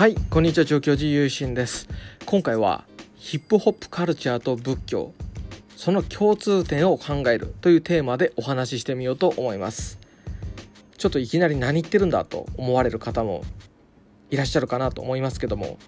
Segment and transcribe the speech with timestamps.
[0.00, 1.86] はいこんにちは調教師ゆうしんです。
[2.24, 2.86] 今回は
[3.16, 5.12] ヒップホップカルチャーと仏教
[5.76, 9.98] その共通点を考えるというテーマでお話ししてみようと思います。
[10.96, 13.44] ちょっといきなり何言ってるんだと思われる方も
[14.30, 15.78] いらっしゃるかなと思いますけども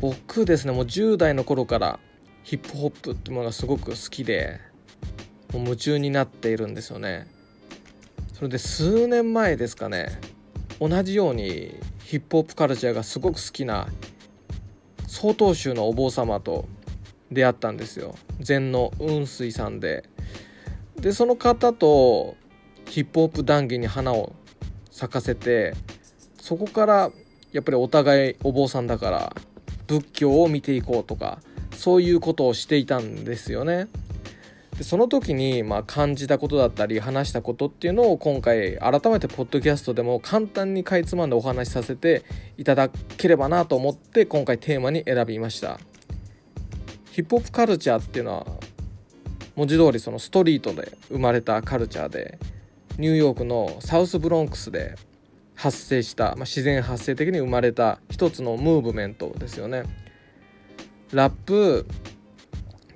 [0.00, 2.00] 僕ですねもう10代の頃から
[2.42, 4.58] ヒップホップってものがすごく好きで
[5.52, 7.28] もう夢中になっているんですよね。
[8.32, 10.08] それで数年前ですかね
[10.80, 13.88] 同じようにヒップホップカルチャーがすごく好きな
[15.06, 16.66] 曹洞宗のお坊様と
[17.30, 20.04] 出会ったんですよ禅の雲水さんで
[20.96, 22.36] でその方と
[22.86, 24.32] ヒップホップ談義に花を
[24.90, 25.74] 咲かせて
[26.40, 27.10] そこから
[27.52, 29.36] やっぱりお互いお坊さんだから
[29.86, 31.38] 仏教を見ていこうとか
[31.76, 33.88] そういうことをしていたんですよね。
[34.82, 42.24] でその時にまあ感じたことだったり話したことっていうのを今回改めてポッドキャストでも簡単にかいつまんでお話しさせて
[42.58, 45.78] いただければなと思って今回テーマに選びました。
[47.12, 48.46] ヒップホップカルチャーっていうのは
[49.54, 52.40] 文字通りそのストリートで生まれたカルチャーで
[52.98, 54.96] ニューヨークのサウスブロンクスで
[55.54, 59.84] 発生した、まあ、自然発生的に生まれた一つのムーブメントですよね。
[61.12, 61.86] ラップ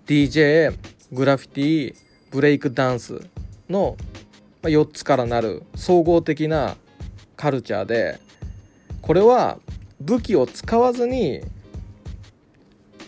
[0.06, 0.74] DJ
[1.12, 1.94] グラフィティ
[2.30, 3.20] ブレイクダンス
[3.68, 3.96] の
[4.62, 6.76] 4つからなる総合的な
[7.36, 8.18] カルチャーで
[9.02, 9.58] これは
[10.00, 11.42] 武器を使わずに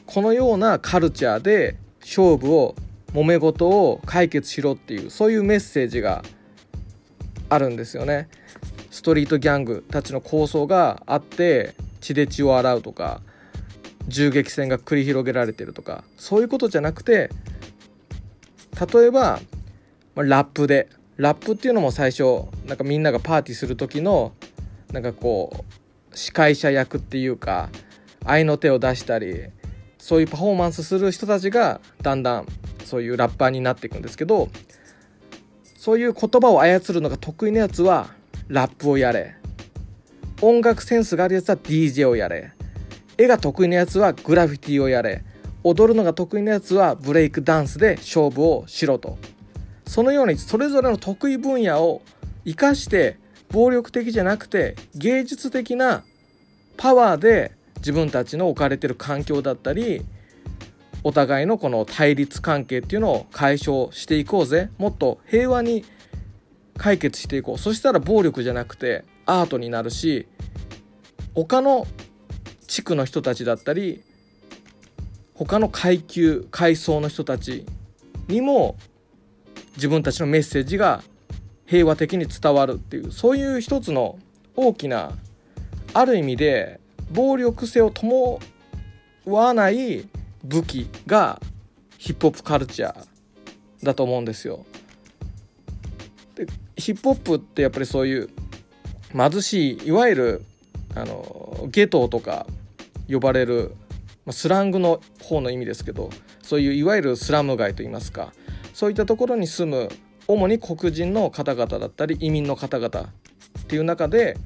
[0.07, 2.75] このようなカルチャーで勝負を
[3.13, 6.23] 揉め事を解決しろっていうそういうメッセージが
[7.49, 8.29] あるんですよね。
[8.91, 13.21] ストリートギャングたちの抗争があって血で血を洗うとか
[14.09, 17.31] 銃撃戦が繰り広げられてるとかそういうことじゃなくて
[18.87, 19.41] 例えば、
[20.15, 20.89] ま、ラップで。
[21.19, 24.33] ラップっていうのも最初なんかみんながパーティーする時の
[24.93, 25.65] なんかこ
[26.13, 27.71] う司会者役っていうか
[28.25, 29.49] 愛の手を出したり
[29.99, 32.47] そういうパフォーマンスする人たちがだんだん
[32.85, 34.49] そういうラッパーになっていくんですけど
[35.77, 38.11] そういう言葉を操るのが得意なやつは
[38.47, 39.37] ラップをやれ。
[40.41, 42.53] 音楽センスがあるやつは DJ をやれ。
[43.17, 45.25] 絵が得意なやつはグラフィティをやれ。
[45.65, 49.19] 踊るのが得意なやつはブレイクダンスで勝負をしろと。
[49.87, 52.03] そのようにそれぞれの得意分野を
[52.45, 53.19] 生かして
[53.51, 56.05] 暴力的じゃなくて芸術的な
[56.77, 60.05] パワーで自分たちの置かれてる環境だったり
[61.05, 64.71] お互いのこの対立関係っていうのを解消していこうぜ。
[64.79, 65.85] もっと平和に
[66.77, 67.59] 解決していこう。
[67.59, 70.27] そしたら暴力じゃなくてアートになるし
[71.35, 71.87] 他の
[72.67, 74.03] 地区の人たちだったり
[75.39, 77.65] 他の階級階層の人たち
[78.27, 78.77] にも
[79.77, 81.03] 自分たちのメッセージが
[81.65, 84.19] 平和的に伝わるっていうそういう一つの
[84.57, 85.13] 大きな
[85.95, 86.81] ある意味で
[87.13, 88.39] 暴力性を伴
[89.27, 90.09] わない
[90.43, 91.41] 武器が
[91.99, 93.07] ヒップホップカルチャー
[93.85, 94.67] だと思うんですよ。
[96.35, 96.47] で
[96.77, 98.31] ヒップホップってやっぱりそういう
[99.13, 100.45] 貧しいいわゆる
[100.95, 102.47] あのゲトとか
[103.09, 103.75] 呼ばれる
[104.29, 106.11] まスラングの方の意味ですけど
[106.43, 108.35] そういういわゆるスラム街といいますか
[108.75, 109.89] そういったところに住む
[110.27, 114.37] 主に黒人の方々だったり移民の方々っていう中で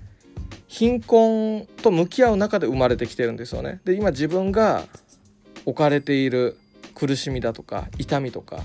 [0.69, 3.81] 貧困と向き合う中で生まれてきてるんですよね。
[3.85, 4.87] で今自分が
[5.67, 6.57] 置かれている
[6.95, 8.63] 苦しみだとか痛みとか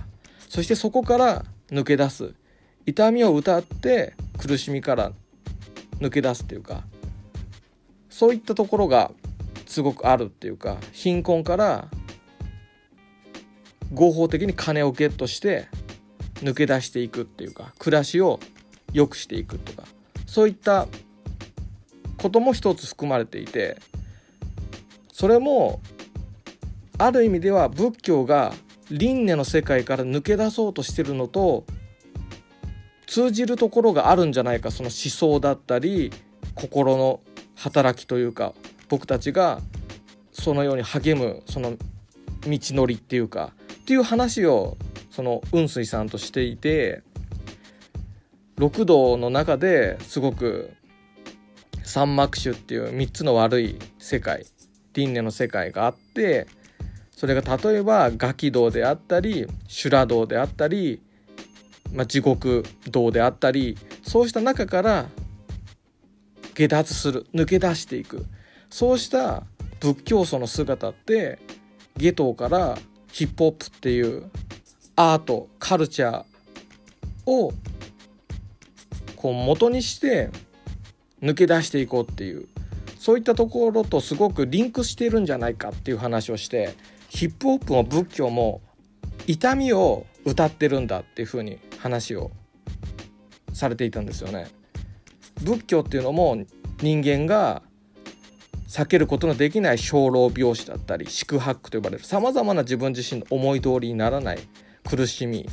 [0.47, 2.35] そしてそこから抜け出す
[2.85, 5.11] 痛みを歌って苦しみから
[5.99, 6.83] 抜け出すっていうか
[8.07, 9.11] そういったところが
[9.67, 11.87] すごくあるっていうか貧困から
[13.93, 15.67] 合法的に金をゲットして
[16.35, 18.39] 抜け出していくっていうか暮らしを
[18.93, 19.83] 良くしていくとか
[20.25, 20.87] そういった
[22.17, 23.77] ことも一つ含まれていて
[25.11, 25.81] それも
[26.97, 28.53] ある意味では仏教が
[28.89, 31.65] 輪廻の世界から抜け出そうとしてるのと
[33.05, 36.11] 通じるところがあるんじゃないかその思想だったり
[36.55, 37.19] 心の
[37.55, 38.53] 働きというか
[38.89, 39.61] 僕たちが
[40.31, 41.77] そのように励むその
[42.45, 44.77] 道のりっていうかっていう話を
[45.11, 47.01] その雲水さんとしていて
[48.57, 50.71] 六道の中ですごく
[51.83, 54.45] 三幕種っていう3つの悪い世界
[54.93, 56.47] 輪廻の世界があって
[57.11, 61.01] それが例えばガキ道であったり修羅道であったり、
[61.93, 65.07] まあ、地獄道であったりそうした中から
[66.53, 68.25] 下脱する抜け出していく。
[68.69, 69.43] そうした
[69.79, 71.39] 仏教祖の姿って
[71.97, 72.77] ゲトから
[73.11, 74.29] ヒップホップっていう
[74.95, 77.53] アートカルチャーを
[79.15, 80.29] こう元にして
[81.21, 82.47] 抜け出していこうっていう
[82.99, 86.75] そういったところとすごくリンクしているんじゃないかっていう話をして
[87.09, 88.61] ヒップホップも仏教も
[89.27, 92.31] 痛みを歌ってるんだっていうふうに話を
[93.53, 94.47] されていたんですよね。
[95.41, 96.37] 仏教っていうのも
[96.81, 97.61] 人間が
[98.67, 104.39] 避けることのできない生老病死だったり四苦八苦と呼ばれるさまざまな自分自身の思い通りにならない
[104.83, 105.47] 苦しみ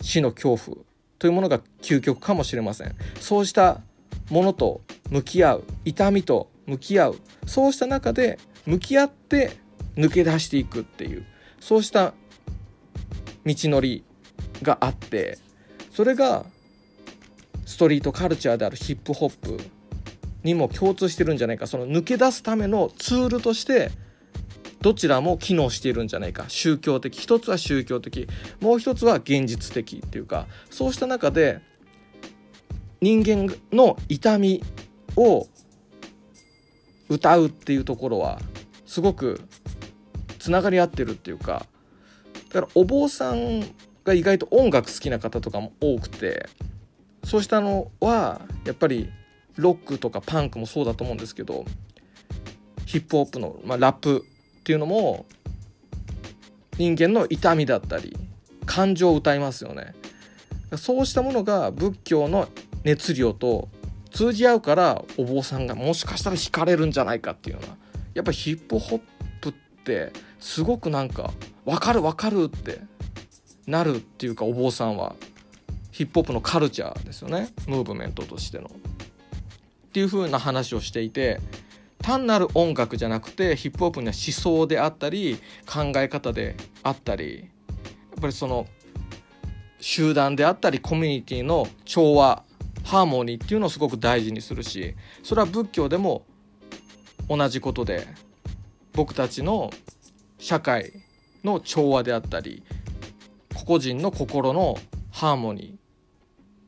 [0.00, 0.76] 死の恐怖
[1.18, 2.96] というものが究極かもしれません。
[3.20, 3.82] そうした
[4.30, 7.16] ものと向き合う痛みと向き合う
[7.46, 9.58] そうした中で向き合って
[9.96, 11.26] 抜け出していくっていう
[11.60, 12.14] そうした
[13.44, 14.04] 道のり
[14.62, 15.38] があって
[15.92, 16.46] それが
[17.66, 19.58] ストリートカルチャーであるヒップホップ
[20.42, 21.66] にも共通してるんじゃないか。
[21.66, 23.90] その抜け出すためのツールとして
[24.80, 26.44] どちらも機能しているんじゃないか。
[26.48, 27.18] 宗教的。
[27.18, 28.28] 一つは宗教的。
[28.60, 30.46] もう一つは現実的っていうか。
[30.70, 31.60] そうした中で
[33.00, 34.62] 人間の痛み
[35.16, 35.46] を
[37.08, 38.40] 歌うっていうところは
[38.86, 39.40] すごく
[40.38, 41.66] つながり合ってるっていうか。
[42.48, 43.60] だからお坊さん
[44.04, 46.48] が意外と音楽好きな方とかも多くて。
[47.22, 49.10] そうしたのはやっぱり
[49.60, 51.64] ロックとかパンクもそうだと思うんですけど
[52.86, 54.24] ヒップホップの、まあ、ラップ
[54.60, 55.26] っていうのも
[56.78, 58.16] 人間の痛みだったり
[58.66, 59.94] 感情を歌いますよね。
[60.76, 62.48] そうしたものが仏教の
[62.84, 63.68] 熱量と
[64.12, 67.76] 通じ合うからお坊さんがもしかしたら惹かれるんじゃないかっていうのは
[68.14, 69.00] やっぱヒップホッ
[69.40, 69.52] プっ
[69.84, 71.32] てすごくなんか
[71.64, 72.80] 分かる分かるって
[73.66, 75.14] なるっていうかお坊さんは
[75.90, 77.52] ヒップホップのカルチャーですよね。
[77.66, 78.70] ムーブメントとしての。
[79.90, 81.40] っていう風な話をしていて
[81.98, 86.54] 単なる音楽じゃなくてヒップホップには思想であったり考え方で
[86.84, 87.42] あったりや
[88.16, 88.68] っぱりその
[89.80, 92.44] 集団であったりコミュニティの調和
[92.84, 94.94] ハーモニーっていうのをすごく大事にするし
[95.24, 96.24] それは仏教でも
[97.28, 98.06] 同じことで
[98.92, 99.70] 僕たちの
[100.38, 100.92] 社会
[101.42, 102.62] の調和であったり
[103.54, 104.78] 個々人の心の
[105.10, 105.78] ハーモニ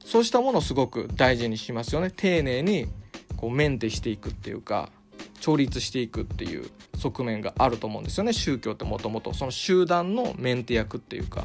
[0.00, 2.10] ーそうしたものをすごく大事にしますよね。
[2.10, 2.88] 丁寧に
[3.42, 4.88] こうメンテしていくっていうか
[5.40, 8.32] 調律していくっていう側面があると思うんですよね。
[8.32, 11.44] 宗教ってもともとその集団のメンテ役っていうか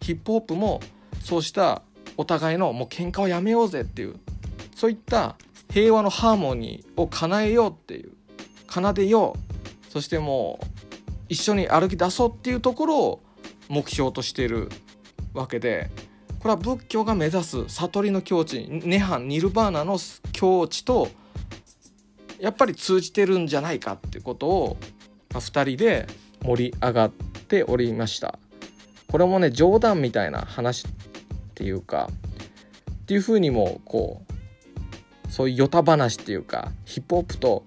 [0.00, 0.80] ヒップホップも
[1.22, 1.82] そうした
[2.16, 4.16] お互いのもう喧嘩をやめようぜっていう
[4.74, 5.36] そういった
[5.70, 8.12] 平和のハーモニーを叶えようっていう
[8.70, 10.66] 奏でようそしてもう
[11.28, 13.22] 一緒に歩き出そうっていうところを
[13.68, 14.70] 目標としている
[15.34, 15.90] わけで
[16.38, 19.98] これは仏教が目指す悟りの境地涅槃ニルバーナの
[20.32, 21.08] 境地と
[22.40, 24.76] やっぱり通じてるんじゃないかってことを、
[25.32, 26.06] まあ、2人で
[26.42, 28.38] 盛り上がっておりました。
[29.10, 30.90] これもね冗談みたいな話っ
[31.54, 32.10] ていうか
[32.90, 34.22] っていうふうにもこ
[35.26, 37.64] うそういうヨタ話っていうかヒップホップと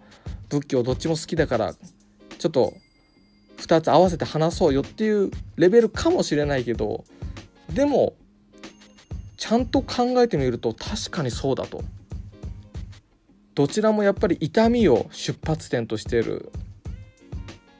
[0.50, 2.74] 仏教どっちも好きだからちょっと
[3.58, 7.06] 2つ合わせて話そうよっていうレベルかもしれないけど
[7.74, 8.14] でも
[9.38, 11.84] ちゃんと考えてみると確かにそうだと。
[13.58, 16.52] どちらもやっぱり痛みを出発点としている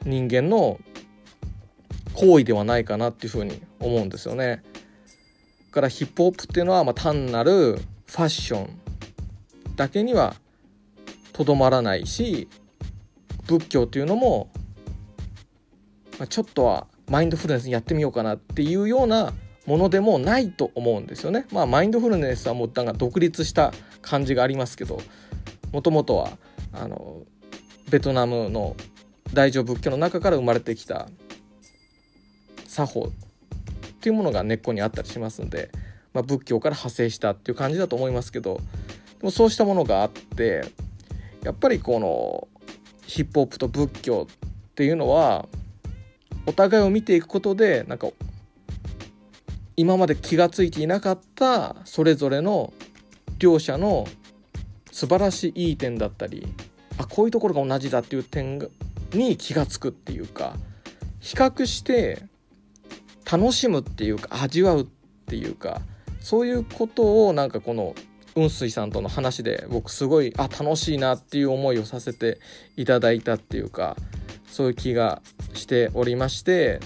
[0.04, 0.80] 人間の
[2.14, 4.64] 行為ではないかなっていうふうに思うんですよね。
[5.70, 8.70] からヒップホップっていうのはま単なるファッション
[9.76, 10.34] だけには
[11.32, 12.48] とどまらないし
[13.46, 14.50] 仏教っていうのも、
[16.18, 19.32] まちょっとはマインドフルネスにやってみようかなっていうような
[19.64, 21.46] ものでもないと思うんですよね。
[21.52, 25.00] まあマインドフルネスはもうなんか独立した感じがありますけど
[25.72, 26.30] もともとは
[26.72, 27.22] あの
[27.90, 28.76] ベトナムの
[29.32, 31.08] 大乗仏教の中から生まれてきた
[32.66, 33.10] 作法っ
[34.00, 35.70] ていうものが根っこにあったりしますんで、
[36.14, 38.60] まあ、仏教から派生したっていう感じだと思いますけど
[39.18, 40.64] でもそうしたものがあって
[41.42, 42.48] やっぱりこの
[43.06, 45.46] ヒップホップと仏教っていうのは
[46.46, 48.08] お互いを見ていくことでなんか
[49.76, 52.72] 今まで気が付いていなかったそれぞれの
[53.38, 54.06] 両者の
[54.90, 56.46] 素晴らしいいい点だったり
[56.98, 58.58] あこういうところが同じだっていう点
[59.12, 60.54] に気が付くっていうか
[61.20, 62.22] 比較して
[63.30, 64.86] 楽しむっていうか味わうっ
[65.26, 65.80] ていうか
[66.20, 67.94] そういうことをなんかこの
[68.34, 72.38] 雲水さんとの話で僕すごいあ楽しいなっていう思いをさせて
[72.76, 73.96] いただいたっていうか
[74.46, 75.22] そういう気が
[75.54, 76.80] しておりまして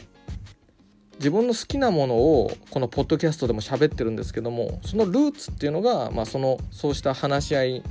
[1.23, 7.83] 自分の好きなものをこのポッドキャストでも喋ってるんですけどもそのルーツっていうのが、まあ、そのそうした話し合い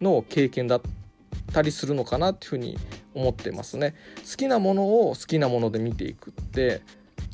[0.00, 0.80] の経験だっ
[1.52, 2.78] たりするのかなっていうふうに
[3.12, 3.94] 思ってますね。
[4.24, 6.80] 好きなものを好きなもので見ていくって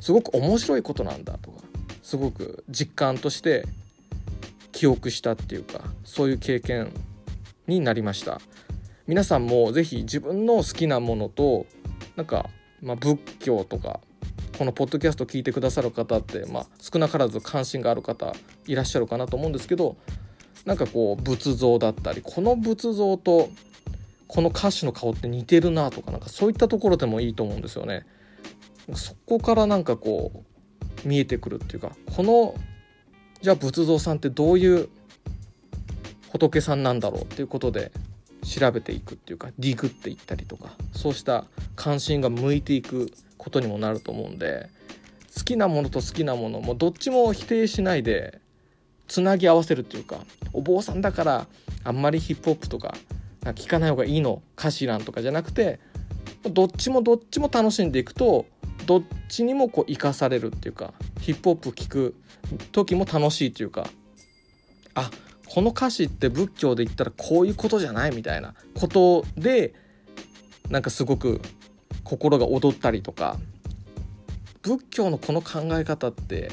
[0.01, 1.61] すごく面白いことなんだとか
[2.03, 3.65] すごく実感として
[4.73, 6.91] 記憶したっていうかそういう経験
[7.67, 8.41] になりました。
[9.07, 11.67] 皆さんも是非自分の好きなものと
[12.17, 12.49] なんか、
[12.81, 14.01] まあ、仏教とか
[14.57, 18.33] このポッドキャスト聞いてくださる方って、まあ、少なからず関心がある方
[18.65, 19.97] いらっしゃるかなと思うんですけど
[20.65, 23.49] なんかこう仏像だったりこの仏像と
[24.27, 28.05] この歌手の顔って似てるなとかなんかそういったところでもいいと思うんですよね。
[28.93, 30.43] そこからなんかこ
[31.05, 32.55] う見えてくるっていうかこの
[33.41, 34.89] じゃあ仏像さんってどういう
[36.31, 37.91] 仏さんなんだろうっていうことで
[38.43, 44.69] 調べていくっていうかディグっていったりとかそうした関心が向いていくことにもなると思うんで
[45.35, 48.41] 好きなものと好きなものもどっちも否定しないで
[49.07, 50.17] つなぎ合わせるっていうか
[50.53, 51.47] お坊さんだから
[51.83, 52.95] あんまりヒップホップとか
[53.43, 55.79] 聞かない方がいいの歌詞欄とかじゃなくて
[56.43, 58.45] どっちもどっちも楽しんでいくと
[58.85, 62.15] どっちにもこう生かされるっていうかヒップホップ聴く
[62.71, 63.87] 時も楽しいっていうか
[64.93, 65.26] あっ
[65.57, 69.73] この歌詞って仏教で言ったらこういうことじゃないみたいなことで
[70.69, 71.41] なんかすごく
[72.03, 73.37] 心が躍ったりとか
[74.61, 76.51] 仏教のこの考え方って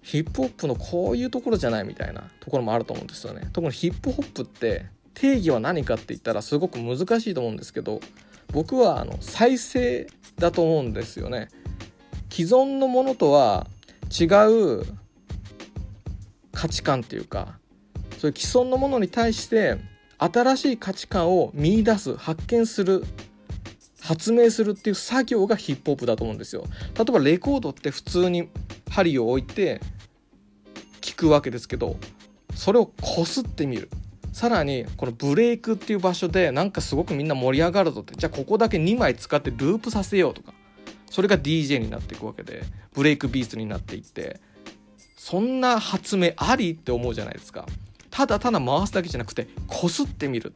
[0.00, 3.50] ヒップホップのこういうところじゃないみたいなところもあると思うんですよね。
[3.52, 8.00] 特にヒップホップって定義は何かって言ったらすごく難しいと思うんですけど
[8.54, 10.06] 僕はあの再生
[10.38, 11.50] だと思うんですよね。
[12.30, 13.66] 既存のものとは
[14.18, 14.24] 違
[14.80, 14.86] う
[16.52, 17.58] 価値観っていうか
[18.24, 19.76] そういう既存のものに対して
[20.18, 23.04] 新しい価値観を見出す発見する
[24.00, 26.64] 発明するっていう作業がヒップホップだと思うんですよ。
[26.96, 28.48] 例えばレコードって普通に
[28.90, 29.82] 針を置いて
[31.02, 31.96] 聞くわけですけど
[32.54, 33.90] それをこすってみる。
[34.32, 38.14] さらにこのブレイクっていう場所でなんかすごくみんな盛り上がるぞって。
[38.16, 40.54] じゃあここだけ2枚使ってループさせようとか。
[41.10, 42.62] それが DJ になっていくわけで。
[42.94, 44.40] ブレイクビーツになっていって。
[45.16, 47.66] そんな発明ありって思うじゃないですか。
[48.14, 50.52] ただただ回すだけじゃなくてこすってみる。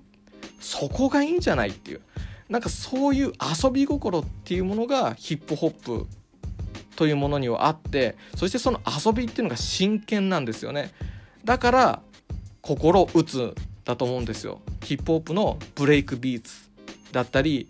[0.60, 2.00] そこがいいんじゃないっていう。
[2.48, 3.32] なんかそういう
[3.64, 6.06] 遊び心っていうものがヒップホップ
[6.94, 10.92] というものにはあってそしてその遊びっていうのが真剣なんですよね。
[11.44, 12.02] だから
[12.62, 14.60] 心打つだと思うんですよ。
[14.84, 16.52] ヒップホップのブレイクビーツ
[17.10, 17.68] だったり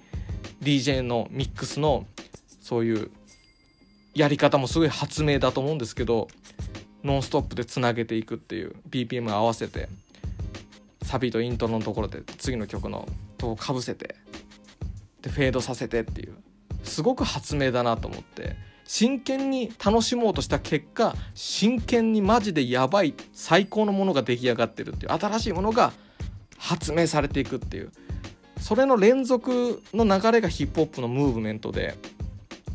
[0.60, 2.04] DJ のミックスの
[2.60, 3.10] そういう
[4.14, 6.28] やり方もすごい発明だと思うんですけど
[7.04, 9.88] ノンストップでつなげていくっていう BPM 合わせて
[11.02, 14.16] サビとイントロのところで次の曲のとかぶせて
[15.22, 16.36] でフェードさせてっていう
[16.84, 25.92] すごく発明だなと思って真剣に楽しもうとした結果真剣にマジでやばい最高のものが出来上がってるっていう新しいものが
[26.56, 27.92] 発明されていくっていう
[28.60, 31.96] それの連続の流れがヒップホップのムーブメントで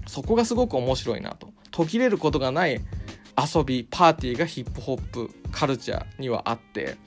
[0.08, 1.52] そこがすごく面白いなと。
[1.74, 2.80] 途切れることがない
[3.38, 6.98] 遊びパーティーがヒップホップカルチャーにはあって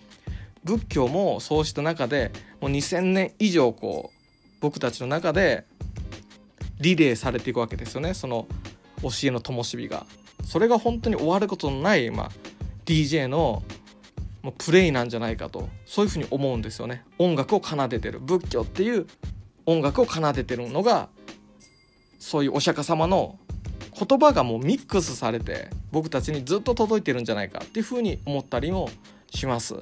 [0.65, 4.17] 仏教もそうした中でもう2,000年以上こう
[4.61, 5.65] 僕たちの中で
[6.81, 8.15] リレーされていくわけですよね。
[8.15, 8.47] その
[9.03, 10.07] 教えの灯火が。
[10.45, 12.31] それが本当に終わることのない、まあ、
[12.85, 13.63] DJ の
[14.43, 17.05] もうプレイなんじゃないかとそういうふうに思うんですよね。
[17.19, 18.21] 音楽を奏でてる。
[18.21, 19.07] 仏教っていう
[19.67, 21.09] 音楽を奏でてるのが
[22.19, 23.39] そういうお釈迦様の
[23.99, 28.91] 言葉がもうミックスされて僕たちにずっと届いてるんじゃないかっていうふうに思ったりも
[29.31, 29.77] します。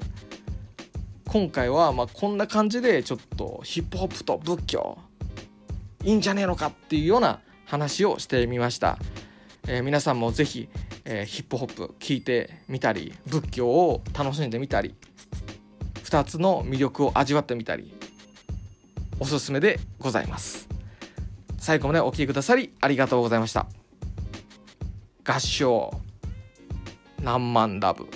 [1.27, 4.99] 今回はまこんな感じでちょっとヒップホップと仏教
[6.05, 8.99] いいんじゃねえのかっていうような話をしてみました。
[9.67, 10.69] えー、皆さんも是非、
[11.05, 14.95] えー、ヒップホップ聞いてみたり仏教を楽しんでみたり
[16.05, 17.95] 2つの魅力を味わってみたり
[19.19, 20.69] おすすめでございます。
[21.59, 23.67] 最後までお聴きくださりありがとうございました。
[25.25, 25.91] 合唱。
[27.23, 28.07] 何万ラブ。